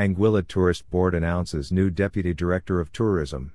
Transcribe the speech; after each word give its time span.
Anguilla 0.00 0.42
Tourist 0.42 0.88
Board 0.88 1.14
announces 1.14 1.70
new 1.70 1.90
Deputy 1.90 2.32
Director 2.32 2.80
of 2.80 2.90
Tourism. 2.90 3.52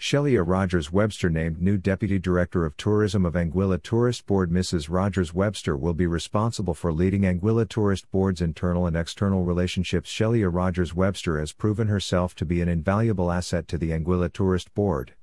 Shelia 0.00 0.42
Rogers 0.44 0.90
Webster 0.90 1.30
named 1.30 1.62
new 1.62 1.78
Deputy 1.78 2.18
Director 2.18 2.64
of 2.64 2.76
Tourism 2.76 3.24
of 3.24 3.34
Anguilla 3.34 3.80
Tourist 3.80 4.26
Board. 4.26 4.50
Mrs. 4.50 4.90
Rogers 4.90 5.32
Webster 5.32 5.76
will 5.76 5.94
be 5.94 6.08
responsible 6.08 6.74
for 6.74 6.92
leading 6.92 7.20
Anguilla 7.20 7.68
Tourist 7.68 8.10
Board's 8.10 8.40
internal 8.40 8.84
and 8.84 8.96
external 8.96 9.44
relationships. 9.44 10.10
Shelia 10.10 10.52
Rogers 10.52 10.92
Webster 10.92 11.38
has 11.38 11.52
proven 11.52 11.86
herself 11.86 12.34
to 12.34 12.44
be 12.44 12.60
an 12.60 12.68
invaluable 12.68 13.30
asset 13.30 13.68
to 13.68 13.78
the 13.78 13.90
Anguilla 13.90 14.32
Tourist 14.32 14.74
Board. 14.74 15.14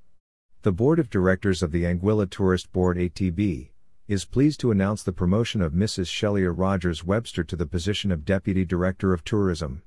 The 0.61 0.71
Board 0.71 0.97
of 0.97 1.09
Directors 1.09 1.61
of 1.61 1.73
the 1.73 1.83
Anguilla 1.83 2.29
Tourist 2.29 2.71
Board 2.71 2.95
ATB 2.95 3.71
is 4.07 4.23
pleased 4.23 4.61
to 4.61 4.71
announce 4.71 5.03
the 5.03 5.11
promotion 5.11 5.61
of 5.61 5.73
Mrs. 5.73 6.05
Shelia 6.05 6.57
Rogers 6.57 7.03
Webster 7.03 7.43
to 7.43 7.57
the 7.57 7.65
position 7.65 8.13
of 8.13 8.23
Deputy 8.23 8.63
Director 8.63 9.11
of 9.11 9.25
Tourism. 9.25 9.81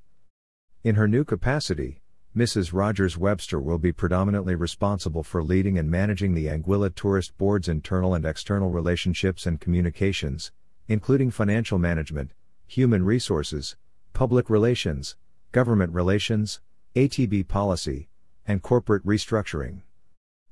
In 0.83 0.95
her 0.95 1.07
new 1.07 1.23
capacity, 1.23 2.01
Mrs. 2.35 2.73
Rogers 2.73 3.15
Webster 3.15 3.59
will 3.59 3.77
be 3.77 3.91
predominantly 3.91 4.55
responsible 4.55 5.21
for 5.21 5.43
leading 5.43 5.77
and 5.77 5.91
managing 5.91 6.33
the 6.33 6.47
Anguilla 6.47 6.89
Tourist 6.89 7.37
Board's 7.37 7.67
internal 7.67 8.15
and 8.15 8.25
external 8.25 8.71
relationships 8.71 9.45
and 9.45 9.61
communications, 9.61 10.51
including 10.87 11.29
financial 11.29 11.77
management, 11.77 12.31
human 12.65 13.05
resources, 13.05 13.75
public 14.13 14.49
relations, 14.49 15.15
government 15.51 15.93
relations, 15.93 16.61
ATB 16.95 17.47
policy, 17.47 18.09
and 18.47 18.63
corporate 18.63 19.05
restructuring. 19.05 19.81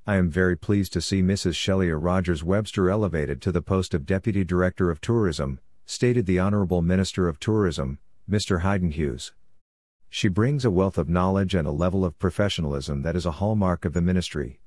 I 0.06 0.18
am 0.18 0.30
very 0.30 0.56
pleased 0.56 0.94
to 0.94 1.02
see 1.02 1.24
Mrs. 1.24 1.56
Shelia 1.56 1.98
Rogers 2.00 2.44
Webster 2.44 2.92
elevated 2.92 3.42
to 3.42 3.52
the 3.52 3.64
post 3.64 3.96
of 3.96 4.06
Deputy 4.06 4.44
Director 4.44 4.92
of 4.92 5.02
Tourism, 5.02 5.60
stated 5.88 6.28
the 6.28 6.38
Honorable 6.38 6.84
Minister 6.84 7.28
of 7.28 7.40
Tourism, 7.40 7.98
Mr. 8.30 8.62
Haydn 8.62 8.92
Hughes. 8.92 9.32
She 10.12 10.28
brings 10.28 10.66
a 10.66 10.72
wealth 10.72 10.98
of 10.98 11.08
knowledge 11.08 11.54
and 11.54 11.68
a 11.68 11.72
level 11.72 12.04
of 12.04 12.18
professionalism 12.18 13.04
that 13.04 13.16
is 13.16 13.26
a 13.26 13.32
hallmark 13.40 13.86
of 13.86 13.94
the 13.94 14.02
ministry. 14.02 14.60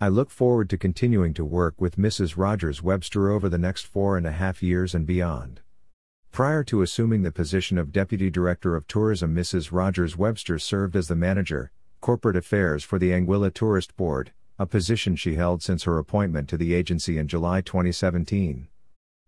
I 0.00 0.08
look 0.08 0.30
forward 0.30 0.70
to 0.70 0.78
continuing 0.78 1.34
to 1.34 1.44
work 1.44 1.78
with 1.78 1.96
Mrs. 1.96 2.38
Rogers 2.38 2.82
Webster 2.82 3.30
over 3.30 3.48
the 3.50 3.58
next 3.58 3.86
four 3.86 4.16
and 4.16 4.26
a 4.26 4.32
half 4.32 4.62
years 4.62 4.94
and 4.94 5.06
beyond. 5.06 5.60
Prior 6.32 6.64
to 6.64 6.80
assuming 6.80 7.22
the 7.22 7.30
position 7.30 7.76
of 7.76 7.92
Deputy 7.92 8.30
Director 8.30 8.74
of 8.74 8.86
Tourism, 8.86 9.34
Mrs. 9.34 9.70
Rogers 9.70 10.16
Webster 10.16 10.58
served 10.58 10.96
as 10.96 11.08
the 11.08 11.14
Manager, 11.14 11.70
Corporate 12.00 12.36
Affairs 12.36 12.82
for 12.82 12.98
the 12.98 13.10
Anguilla 13.10 13.52
Tourist 13.52 13.94
Board, 13.96 14.32
a 14.58 14.64
position 14.64 15.14
she 15.14 15.34
held 15.34 15.62
since 15.62 15.84
her 15.84 15.98
appointment 15.98 16.48
to 16.48 16.56
the 16.56 16.72
agency 16.72 17.18
in 17.18 17.28
July 17.28 17.60
2017. 17.60 18.68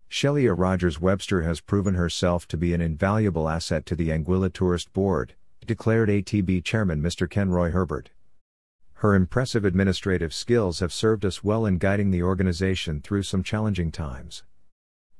Shelia 0.09 0.57
Rogers 0.57 0.99
Webster 0.99 1.43
has 1.43 1.61
proven 1.61 1.93
herself 1.93 2.47
to 2.47 2.57
be 2.57 2.73
an 2.73 2.81
invaluable 2.81 3.47
asset 3.47 3.85
to 3.85 3.95
the 3.95 4.09
Anguilla 4.09 4.51
Tourist 4.51 4.91
Board, 4.93 5.35
declared 5.65 6.09
ATB 6.09 6.63
Chairman 6.63 7.01
Mr. 7.01 7.29
Kenroy 7.29 7.71
Herbert. 7.71 8.11
Her 8.95 9.15
impressive 9.15 9.65
administrative 9.65 10.33
skills 10.33 10.79
have 10.79 10.93
served 10.93 11.25
us 11.25 11.43
well 11.43 11.65
in 11.65 11.77
guiding 11.77 12.11
the 12.11 12.23
organization 12.23 13.01
through 13.01 13.23
some 13.23 13.43
challenging 13.43 13.91
times. 13.91 14.43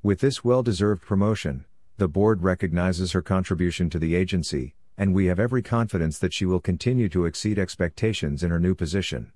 With 0.02 0.20
this 0.20 0.42
well 0.42 0.62
deserved 0.62 1.02
promotion, 1.02 1.64
the 1.96 2.08
board 2.08 2.42
recognizes 2.42 3.12
her 3.12 3.22
contribution 3.22 3.90
to 3.90 3.98
the 3.98 4.14
agency, 4.14 4.74
and 4.96 5.14
we 5.14 5.26
have 5.26 5.38
every 5.38 5.62
confidence 5.62 6.18
that 6.18 6.32
she 6.32 6.44
will 6.46 6.60
continue 6.60 7.08
to 7.08 7.24
exceed 7.24 7.58
expectations 7.58 8.42
in 8.42 8.50
her 8.50 8.60
new 8.60 8.74
position. 8.74 9.32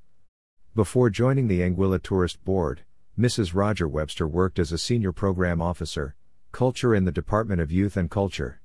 Before 0.74 1.10
joining 1.10 1.48
the 1.48 1.60
Anguilla 1.60 2.02
Tourist 2.02 2.44
Board, 2.44 2.82
Mrs. 3.18 3.54
Roger 3.54 3.88
Webster 3.88 4.28
worked 4.28 4.58
as 4.58 4.70
a 4.70 4.78
senior 4.78 5.12
program 5.12 5.60
officer, 5.60 6.14
culture 6.52 6.94
in 6.94 7.04
the 7.04 7.12
Department 7.12 7.60
of 7.60 7.72
Youth 7.72 7.96
and 7.96 8.10
Culture. 8.10 8.60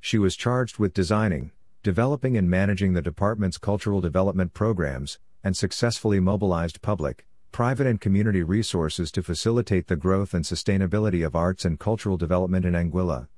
She 0.00 0.18
was 0.18 0.36
charged 0.36 0.78
with 0.78 0.94
designing, 0.94 1.52
developing 1.88 2.36
and 2.36 2.50
managing 2.50 2.92
the 2.92 3.00
department's 3.00 3.56
cultural 3.56 4.02
development 4.02 4.52
programs, 4.52 5.18
and 5.42 5.56
successfully 5.56 6.20
mobilized 6.20 6.82
public, 6.82 7.26
private, 7.50 7.86
and 7.86 7.98
community 7.98 8.42
resources 8.42 9.10
to 9.10 9.22
facilitate 9.22 9.86
the 9.86 9.96
growth 9.96 10.34
and 10.34 10.44
sustainability 10.44 11.24
of 11.24 11.34
arts 11.34 11.64
and 11.64 11.80
cultural 11.80 12.18
development 12.18 12.66
in 12.66 12.74
Anguilla. 12.74 13.28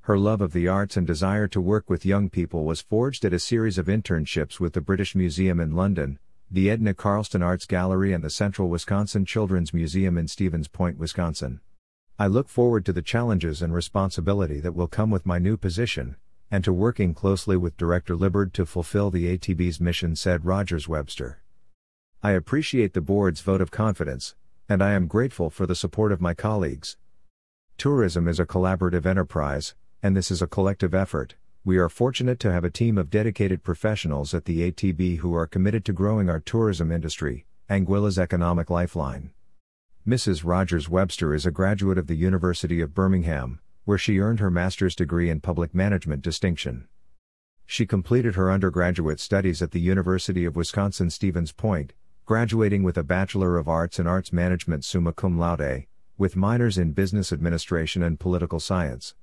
Her 0.00 0.16
love 0.16 0.40
of 0.40 0.54
the 0.54 0.66
arts 0.66 0.96
and 0.96 1.06
desire 1.06 1.46
to 1.48 1.60
work 1.60 1.90
with 1.90 2.06
young 2.06 2.30
people 2.30 2.64
was 2.64 2.80
forged 2.80 3.22
at 3.26 3.34
a 3.34 3.38
series 3.38 3.76
of 3.76 3.84
internships 3.84 4.58
with 4.58 4.72
the 4.72 4.80
British 4.80 5.14
Museum 5.14 5.60
in 5.60 5.76
London, 5.76 6.18
the 6.50 6.70
Edna 6.70 6.94
Carlsten 6.94 7.42
Arts 7.42 7.66
Gallery, 7.66 8.14
and 8.14 8.24
the 8.24 8.30
Central 8.30 8.70
Wisconsin 8.70 9.26
Children's 9.26 9.74
Museum 9.74 10.16
in 10.16 10.26
Stevens 10.26 10.68
Point, 10.68 10.96
Wisconsin. 10.96 11.60
I 12.18 12.28
look 12.28 12.48
forward 12.48 12.86
to 12.86 12.94
the 12.94 13.02
challenges 13.02 13.60
and 13.60 13.74
responsibility 13.74 14.58
that 14.60 14.74
will 14.74 14.88
come 14.88 15.10
with 15.10 15.26
my 15.26 15.38
new 15.38 15.58
position, 15.58 16.16
and 16.54 16.62
to 16.62 16.72
working 16.72 17.12
closely 17.12 17.56
with 17.56 17.76
Director 17.76 18.14
Liburd 18.14 18.52
to 18.52 18.64
fulfill 18.64 19.10
the 19.10 19.36
ATB's 19.36 19.80
mission, 19.80 20.14
said 20.14 20.44
Rogers 20.44 20.86
Webster. 20.86 21.42
I 22.22 22.30
appreciate 22.30 22.92
the 22.92 23.00
board's 23.00 23.40
vote 23.40 23.60
of 23.60 23.72
confidence, 23.72 24.36
and 24.68 24.80
I 24.80 24.92
am 24.92 25.08
grateful 25.08 25.50
for 25.50 25.66
the 25.66 25.74
support 25.74 26.12
of 26.12 26.20
my 26.20 26.32
colleagues. 26.32 26.96
Tourism 27.76 28.28
is 28.28 28.38
a 28.38 28.46
collaborative 28.46 29.04
enterprise, 29.04 29.74
and 30.00 30.16
this 30.16 30.30
is 30.30 30.40
a 30.40 30.46
collective 30.46 30.94
effort. 30.94 31.34
We 31.64 31.76
are 31.76 31.88
fortunate 31.88 32.38
to 32.38 32.52
have 32.52 32.62
a 32.62 32.70
team 32.70 32.98
of 32.98 33.10
dedicated 33.10 33.64
professionals 33.64 34.32
at 34.32 34.44
the 34.44 34.70
ATB 34.70 35.18
who 35.18 35.34
are 35.34 35.48
committed 35.48 35.84
to 35.86 35.92
growing 35.92 36.30
our 36.30 36.38
tourism 36.38 36.92
industry, 36.92 37.46
Anguilla's 37.68 38.16
economic 38.16 38.70
lifeline. 38.70 39.32
Mrs. 40.06 40.42
Rogers 40.44 40.88
Webster 40.88 41.34
is 41.34 41.46
a 41.46 41.50
graduate 41.50 41.98
of 41.98 42.06
the 42.06 42.14
University 42.14 42.80
of 42.80 42.94
Birmingham, 42.94 43.58
where 43.84 43.98
she 43.98 44.18
earned 44.18 44.40
her 44.40 44.50
master's 44.50 44.96
degree 44.96 45.30
in 45.30 45.40
public 45.40 45.74
management 45.74 46.22
distinction. 46.22 46.88
She 47.66 47.86
completed 47.86 48.34
her 48.34 48.50
undergraduate 48.50 49.20
studies 49.20 49.62
at 49.62 49.70
the 49.70 49.80
University 49.80 50.44
of 50.44 50.56
Wisconsin 50.56 51.10
Stevens 51.10 51.52
Point, 51.52 51.92
graduating 52.24 52.82
with 52.82 52.96
a 52.96 53.02
Bachelor 53.02 53.58
of 53.58 53.68
Arts 53.68 53.98
in 53.98 54.06
Arts 54.06 54.32
Management 54.32 54.84
summa 54.84 55.12
cum 55.12 55.38
laude, 55.38 55.86
with 56.16 56.36
minors 56.36 56.78
in 56.78 56.92
business 56.92 57.32
administration 57.32 58.02
and 58.02 58.20
political 58.20 58.60
science. 58.60 59.14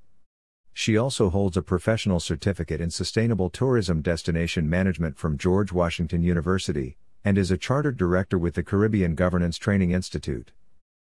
She 0.73 0.97
also 0.97 1.29
holds 1.29 1.57
a 1.57 1.61
professional 1.61 2.19
certificate 2.19 2.81
in 2.81 2.91
sustainable 2.91 3.49
tourism 3.49 4.01
destination 4.01 4.69
management 4.69 5.17
from 5.17 5.37
George 5.37 5.71
Washington 5.71 6.23
University, 6.23 6.97
and 7.23 7.37
is 7.37 7.51
a 7.51 7.57
chartered 7.57 7.97
director 7.97 8.37
with 8.37 8.55
the 8.55 8.63
Caribbean 8.63 9.15
Governance 9.15 9.57
Training 9.57 9.91
Institute. 9.91 10.51